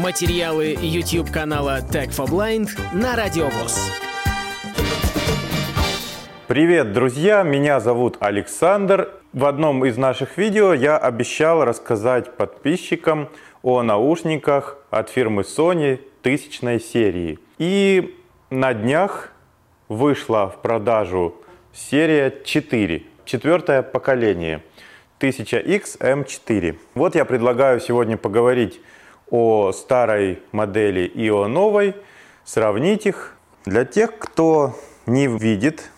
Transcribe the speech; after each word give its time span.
Материалы 0.00 0.78
YouTube 0.80 1.30
канала 1.30 1.80
Tech 1.82 2.08
for 2.08 2.26
Blind 2.26 2.70
на 2.94 3.16
Радиовоз. 3.16 3.92
Привет, 6.48 6.94
друзья! 6.94 7.42
Меня 7.42 7.80
зовут 7.80 8.16
Александр. 8.20 9.10
В 9.34 9.44
одном 9.44 9.84
из 9.84 9.98
наших 9.98 10.38
видео 10.38 10.72
я 10.72 10.96
обещал 10.96 11.66
рассказать 11.66 12.34
подписчикам 12.34 13.28
о 13.62 13.82
наушниках 13.82 14.78
от 14.88 15.10
фирмы 15.10 15.42
Sony 15.42 16.00
тысячной 16.22 16.80
серии. 16.80 17.38
И 17.58 18.16
на 18.48 18.72
днях 18.72 19.32
вышла 19.90 20.48
в 20.48 20.62
продажу 20.62 21.34
серия 21.74 22.34
4, 22.42 23.02
четвертое 23.26 23.82
поколение, 23.82 24.62
1000X 25.20 25.98
M4. 26.00 26.78
Вот 26.94 27.14
я 27.14 27.26
предлагаю 27.26 27.80
сегодня 27.80 28.16
поговорить 28.16 28.80
о 29.30 29.72
старой 29.72 30.42
модели 30.52 31.00
и 31.00 31.30
о 31.30 31.46
новой, 31.46 31.94
сравнить 32.44 33.06
их. 33.06 33.34
Для 33.64 33.84
тех, 33.84 34.18
кто 34.18 34.74
не 35.06 35.26
видит, 35.26 35.90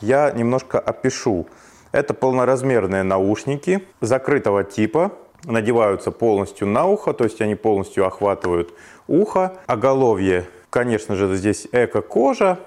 я 0.00 0.30
немножко 0.30 0.78
опишу. 0.78 1.46
Это 1.92 2.12
полноразмерные 2.12 3.02
наушники 3.02 3.86
закрытого 4.00 4.64
типа, 4.64 5.12
надеваются 5.44 6.10
полностью 6.10 6.66
на 6.66 6.86
ухо, 6.86 7.12
то 7.12 7.24
есть 7.24 7.40
они 7.40 7.54
полностью 7.54 8.06
охватывают 8.06 8.74
ухо. 9.06 9.56
Оголовье, 9.66 10.46
конечно 10.70 11.16
же, 11.16 11.34
здесь 11.36 11.68
эко-кожа, 11.72 12.58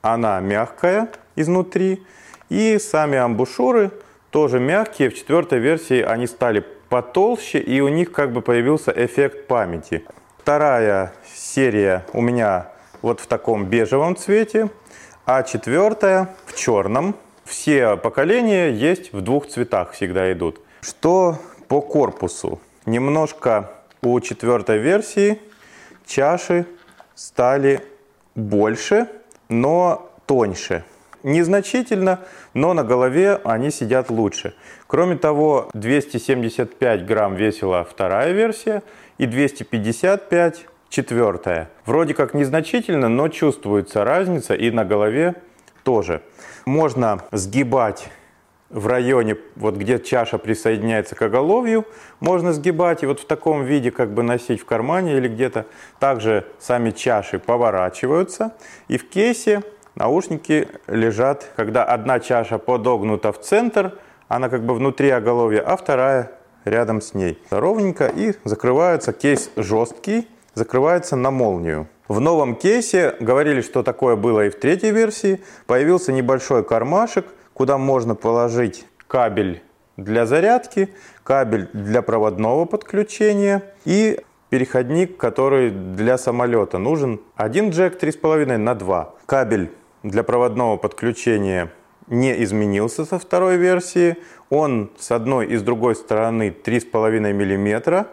она 0.00 0.40
мягкая 0.40 1.10
изнутри. 1.36 2.02
И 2.48 2.78
сами 2.78 3.16
амбушюры 3.16 3.90
тоже 4.30 4.60
мягкие. 4.60 5.10
В 5.10 5.14
четвертой 5.14 5.58
версии 5.58 6.02
они 6.02 6.26
стали 6.26 6.64
потолще, 6.92 7.58
и 7.58 7.80
у 7.80 7.88
них 7.88 8.12
как 8.12 8.32
бы 8.32 8.42
появился 8.42 8.92
эффект 8.94 9.46
памяти. 9.46 10.04
Вторая 10.36 11.14
серия 11.34 12.04
у 12.12 12.20
меня 12.20 12.68
вот 13.00 13.18
в 13.20 13.26
таком 13.26 13.64
бежевом 13.64 14.14
цвете, 14.14 14.68
а 15.24 15.42
четвертая 15.42 16.28
в 16.44 16.54
черном. 16.54 17.14
Все 17.44 17.96
поколения 17.96 18.68
есть 18.68 19.14
в 19.14 19.22
двух 19.22 19.46
цветах 19.46 19.92
всегда 19.92 20.30
идут. 20.34 20.60
Что 20.82 21.38
по 21.66 21.80
корпусу? 21.80 22.60
Немножко 22.84 23.70
у 24.02 24.20
четвертой 24.20 24.76
версии 24.76 25.40
чаши 26.04 26.66
стали 27.14 27.80
больше, 28.34 29.08
но 29.48 30.10
тоньше. 30.26 30.84
Незначительно, 31.22 32.20
но 32.52 32.74
на 32.74 32.84
голове 32.84 33.40
они 33.44 33.70
сидят 33.70 34.10
лучше. 34.10 34.54
Кроме 34.86 35.16
того, 35.16 35.68
275 35.74 37.06
грамм 37.06 37.34
весила 37.36 37.84
вторая 37.84 38.32
версия 38.32 38.82
и 39.18 39.26
255 39.26 40.66
четвертая. 40.88 41.70
Вроде 41.86 42.14
как 42.14 42.34
незначительно, 42.34 43.08
но 43.08 43.28
чувствуется 43.28 44.04
разница 44.04 44.54
и 44.54 44.70
на 44.70 44.84
голове 44.84 45.36
тоже. 45.84 46.22
Можно 46.66 47.22
сгибать 47.30 48.08
в 48.68 48.86
районе, 48.86 49.36
вот 49.56 49.76
где 49.76 49.98
чаша 49.98 50.38
присоединяется 50.38 51.14
к 51.14 51.22
оголовью, 51.22 51.86
можно 52.20 52.52
сгибать 52.52 53.02
и 53.02 53.06
вот 53.06 53.20
в 53.20 53.26
таком 53.26 53.64
виде 53.64 53.90
как 53.90 54.12
бы 54.12 54.22
носить 54.22 54.60
в 54.60 54.64
кармане 54.64 55.16
или 55.18 55.28
где-то. 55.28 55.66
Также 55.98 56.46
сами 56.58 56.90
чаши 56.90 57.38
поворачиваются 57.38 58.54
и 58.88 58.96
в 58.96 59.08
кейсе 59.08 59.62
наушники 59.94 60.68
лежат, 60.86 61.50
когда 61.56 61.84
одна 61.84 62.20
чаша 62.20 62.58
подогнута 62.58 63.32
в 63.32 63.40
центр, 63.40 63.98
она 64.28 64.48
как 64.48 64.64
бы 64.64 64.74
внутри 64.74 65.10
оголовья, 65.10 65.60
а 65.60 65.76
вторая 65.76 66.32
рядом 66.64 67.00
с 67.00 67.14
ней. 67.14 67.38
Ровненько 67.50 68.06
и 68.06 68.34
закрывается. 68.44 69.12
Кейс 69.12 69.50
жесткий, 69.56 70.28
закрывается 70.54 71.16
на 71.16 71.30
молнию. 71.30 71.88
В 72.08 72.20
новом 72.20 72.56
кейсе, 72.56 73.14
говорили, 73.20 73.60
что 73.62 73.82
такое 73.82 74.16
было 74.16 74.46
и 74.46 74.50
в 74.50 74.58
третьей 74.58 74.90
версии, 74.90 75.40
появился 75.66 76.12
небольшой 76.12 76.64
кармашек, 76.64 77.26
куда 77.54 77.78
можно 77.78 78.14
положить 78.14 78.86
кабель 79.06 79.62
для 79.96 80.26
зарядки, 80.26 80.88
кабель 81.22 81.68
для 81.72 82.02
проводного 82.02 82.64
подключения 82.64 83.62
и 83.84 84.20
переходник, 84.50 85.16
который 85.16 85.70
для 85.70 86.18
самолета 86.18 86.78
нужен 86.78 87.20
один 87.36 87.70
джек 87.70 88.02
3,5 88.02 88.56
на 88.56 88.74
2. 88.74 89.14
Кабель 89.26 89.70
для 90.02 90.22
проводного 90.22 90.76
подключения 90.76 91.72
не 92.08 92.42
изменился 92.42 93.04
со 93.04 93.18
второй 93.18 93.56
версии. 93.56 94.16
Он 94.50 94.90
с 94.98 95.10
одной 95.10 95.46
и 95.46 95.56
с 95.56 95.62
другой 95.62 95.94
стороны 95.94 96.54
3,5 96.64 97.32
мм. 97.32 98.06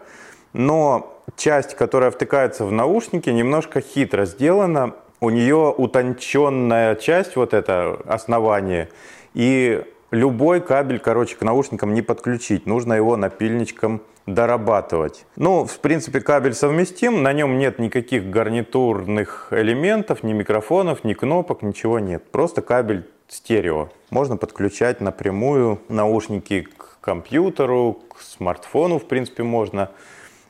Но 0.52 1.22
часть, 1.36 1.74
которая 1.74 2.10
втыкается 2.10 2.64
в 2.64 2.72
наушники, 2.72 3.30
немножко 3.30 3.80
хитро 3.80 4.24
сделана. 4.24 4.94
У 5.20 5.30
нее 5.30 5.74
утонченная 5.76 6.94
часть, 6.94 7.36
вот 7.36 7.52
это 7.52 8.00
основание. 8.06 8.88
И 9.34 9.84
любой 10.10 10.60
кабель, 10.60 10.98
короче, 10.98 11.36
к 11.36 11.42
наушникам 11.42 11.94
не 11.94 12.02
подключить. 12.02 12.66
Нужно 12.66 12.94
его 12.94 13.16
напильничком 13.16 14.02
дорабатывать. 14.26 15.26
Ну, 15.36 15.64
в 15.64 15.78
принципе, 15.80 16.20
кабель 16.20 16.54
совместим, 16.54 17.22
на 17.22 17.32
нем 17.32 17.58
нет 17.58 17.78
никаких 17.78 18.30
гарнитурных 18.30 19.48
элементов, 19.50 20.22
ни 20.22 20.32
микрофонов, 20.32 21.04
ни 21.04 21.14
кнопок, 21.14 21.62
ничего 21.62 21.98
нет. 21.98 22.22
Просто 22.30 22.62
кабель 22.62 23.08
стерео. 23.28 23.88
Можно 24.10 24.36
подключать 24.36 25.00
напрямую 25.00 25.80
наушники 25.88 26.62
к 26.76 26.98
компьютеру, 27.00 28.02
к 28.14 28.20
смартфону, 28.20 28.98
в 28.98 29.06
принципе, 29.06 29.42
можно. 29.42 29.90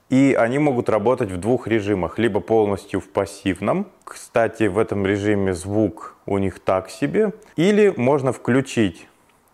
И 0.08 0.34
они 0.36 0.58
могут 0.58 0.88
работать 0.88 1.30
в 1.30 1.36
двух 1.36 1.68
режимах. 1.68 2.18
Либо 2.18 2.40
полностью 2.40 3.00
в 3.00 3.08
пассивном. 3.08 3.86
Кстати, 4.02 4.64
в 4.64 4.78
этом 4.78 5.06
режиме 5.06 5.54
звук 5.54 6.16
у 6.26 6.38
них 6.38 6.58
так 6.58 6.90
себе. 6.90 7.32
Или 7.54 7.94
можно 7.96 8.32
включить 8.32 9.06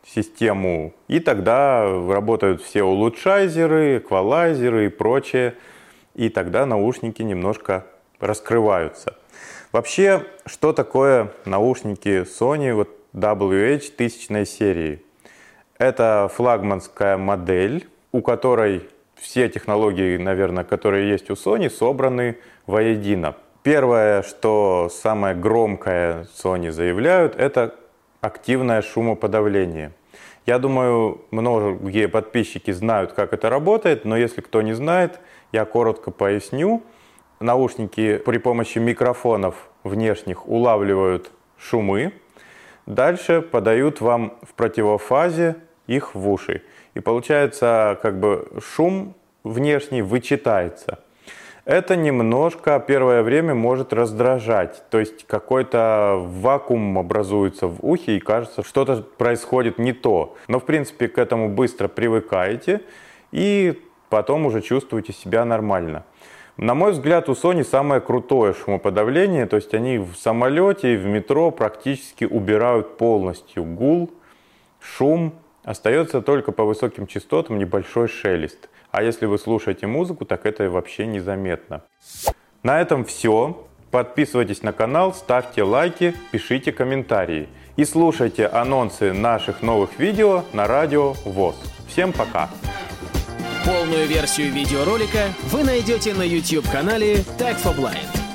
систему, 0.06 0.94
и 1.08 1.20
тогда 1.20 1.84
работают 1.84 2.62
все 2.62 2.82
улучшайзеры, 2.82 3.98
эквалайзеры 3.98 4.86
и 4.86 4.88
прочее, 4.88 5.54
и 6.14 6.28
тогда 6.28 6.64
наушники 6.64 7.22
немножко 7.22 7.84
раскрываются. 8.20 9.16
Вообще, 9.72 10.24
что 10.46 10.72
такое 10.72 11.32
наушники 11.44 12.22
Sony 12.22 12.72
вот 12.72 12.88
WH 13.14 13.96
тысячной 13.96 14.46
серии? 14.46 15.02
Это 15.78 16.30
флагманская 16.32 17.18
модель, 17.18 17.86
у 18.12 18.22
которой 18.22 18.88
все 19.16 19.48
технологии, 19.48 20.16
наверное, 20.16 20.64
которые 20.64 21.10
есть 21.10 21.30
у 21.30 21.34
Sony, 21.34 21.68
собраны 21.68 22.38
воедино. 22.66 23.34
Первое, 23.62 24.22
что 24.22 24.88
самое 24.90 25.34
громкое 25.34 26.28
Sony 26.42 26.70
заявляют, 26.70 27.34
это 27.36 27.74
активное 28.20 28.82
шумоподавление. 28.82 29.92
Я 30.46 30.58
думаю, 30.58 31.22
многие 31.30 32.06
подписчики 32.06 32.70
знают, 32.70 33.12
как 33.12 33.32
это 33.32 33.50
работает, 33.50 34.04
но 34.04 34.16
если 34.16 34.40
кто 34.40 34.62
не 34.62 34.74
знает, 34.74 35.18
я 35.52 35.64
коротко 35.64 36.10
поясню. 36.10 36.82
Наушники 37.40 38.18
при 38.18 38.38
помощи 38.38 38.78
микрофонов 38.78 39.68
внешних 39.84 40.48
улавливают 40.48 41.30
шумы, 41.58 42.12
дальше 42.86 43.42
подают 43.42 44.00
вам 44.00 44.38
в 44.42 44.54
противофазе 44.54 45.56
их 45.86 46.14
в 46.14 46.28
уши. 46.28 46.62
И 46.94 47.00
получается, 47.00 47.98
как 48.00 48.18
бы 48.20 48.48
шум 48.60 49.14
внешний 49.44 50.02
вычитается 50.02 51.00
это 51.66 51.96
немножко 51.96 52.82
первое 52.86 53.22
время 53.22 53.52
может 53.52 53.92
раздражать. 53.92 54.84
То 54.88 55.00
есть 55.00 55.26
какой-то 55.26 56.16
вакуум 56.24 56.96
образуется 56.96 57.66
в 57.66 57.78
ухе 57.82 58.16
и 58.16 58.20
кажется, 58.20 58.62
что-то 58.62 59.02
происходит 59.02 59.78
не 59.78 59.92
то. 59.92 60.36
Но 60.46 60.60
в 60.60 60.64
принципе 60.64 61.08
к 61.08 61.18
этому 61.18 61.48
быстро 61.50 61.88
привыкаете 61.88 62.82
и 63.32 63.82
потом 64.08 64.46
уже 64.46 64.62
чувствуете 64.62 65.12
себя 65.12 65.44
нормально. 65.44 66.04
На 66.56 66.74
мой 66.74 66.92
взгляд, 66.92 67.28
у 67.28 67.32
Sony 67.32 67.64
самое 67.64 68.00
крутое 68.00 68.54
шумоподавление, 68.54 69.44
то 69.46 69.56
есть 69.56 69.74
они 69.74 69.98
в 69.98 70.14
самолете 70.14 70.94
и 70.94 70.96
в 70.96 71.04
метро 71.04 71.50
практически 71.50 72.24
убирают 72.24 72.96
полностью 72.96 73.64
гул, 73.64 74.10
шум, 74.80 75.34
остается 75.66 76.22
только 76.22 76.52
по 76.52 76.64
высоким 76.64 77.06
частотам 77.06 77.58
небольшой 77.58 78.08
шелест. 78.08 78.70
А 78.90 79.02
если 79.02 79.26
вы 79.26 79.38
слушаете 79.38 79.86
музыку, 79.86 80.24
так 80.24 80.46
это 80.46 80.70
вообще 80.70 81.04
незаметно. 81.04 81.82
На 82.62 82.80
этом 82.80 83.04
все. 83.04 83.66
Подписывайтесь 83.90 84.62
на 84.62 84.72
канал, 84.72 85.12
ставьте 85.12 85.62
лайки, 85.62 86.14
пишите 86.30 86.72
комментарии. 86.72 87.48
И 87.76 87.84
слушайте 87.84 88.46
анонсы 88.46 89.12
наших 89.12 89.62
новых 89.62 89.98
видео 89.98 90.44
на 90.52 90.66
радио 90.66 91.12
ВОЗ. 91.24 91.56
Всем 91.88 92.12
пока! 92.12 92.48
Полную 93.64 94.06
версию 94.06 94.52
видеоролика 94.52 95.28
вы 95.50 95.64
найдете 95.64 96.14
на 96.14 96.22
YouTube-канале 96.22 97.16
Tag 97.38 97.56
for 97.62 97.76
Blind. 97.76 98.25